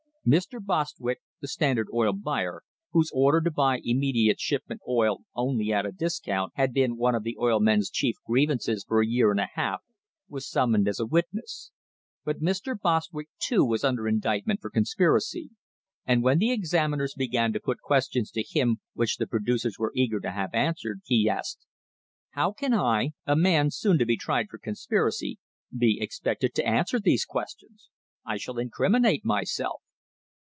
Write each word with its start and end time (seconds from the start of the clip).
Mr. 0.23 0.63
Bostwick, 0.63 1.19
the 1.41 1.47
Standard 1.47 1.87
Oil 1.91 2.13
buyer, 2.13 2.61
whose 2.91 3.09
order 3.11 3.41
to 3.41 3.49
buy 3.49 3.81
immediate 3.83 4.39
shipment 4.39 4.79
oil 4.87 5.23
only 5.33 5.73
at 5.73 5.83
a 5.83 5.91
discount 5.91 6.51
had 6.53 6.71
been 6.71 6.95
one 6.95 7.15
of 7.15 7.23
the 7.23 7.35
oil 7.41 7.59
men's 7.59 7.89
chief 7.89 8.17
grievances 8.27 8.85
for 8.87 9.01
a 9.01 9.07
year 9.07 9.31
and 9.31 9.39
a 9.39 9.49
half, 9.55 9.81
was 10.29 10.47
summoned 10.47 10.87
as 10.87 10.99
a 10.99 11.07
witness; 11.07 11.71
but 12.23 12.39
Mr. 12.39 12.79
Bostwick 12.79 13.29
too 13.41 13.65
was 13.65 13.83
under 13.83 14.07
indictment 14.07 14.61
for 14.61 14.69
conspiracy, 14.69 15.49
and 16.05 16.21
when 16.21 16.37
the 16.37 16.51
examiners 16.51 17.15
began 17.17 17.51
to 17.51 17.59
put 17.59 17.79
questions 17.81 18.29
to 18.29 18.43
him 18.47 18.77
which 18.93 19.17
the 19.17 19.25
producers 19.25 19.79
were 19.79 19.91
eager 19.95 20.19
to 20.19 20.29
have 20.29 20.53
answered, 20.53 21.01
he 21.03 21.27
asked: 21.27 21.65
"How 22.33 22.51
can 22.51 22.75
I, 22.75 23.13
a 23.25 23.35
man 23.35 23.71
soon 23.71 23.97
to 23.97 24.05
be 24.05 24.17
tried 24.17 24.49
for 24.49 24.59
conspiracy, 24.59 25.39
be 25.75 25.97
expected 25.99 26.53
to 26.53 26.67
answer 26.67 26.99
these 26.99 27.25
questions? 27.25 27.89
I 28.23 28.37
shall 28.37 28.59
incriminate 28.59 29.25
myself." 29.25 29.81